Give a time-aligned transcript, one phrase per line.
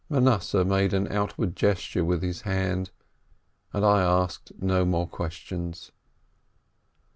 [0.09, 2.89] Manasseh made on outward gesture with his hand,
[3.71, 5.91] and I asked no more questions.